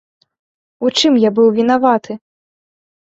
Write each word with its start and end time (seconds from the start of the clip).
У 0.87 0.89
чым 1.01 1.13
я 1.23 1.29
быў 1.39 1.47
вінаваты? 1.57 2.17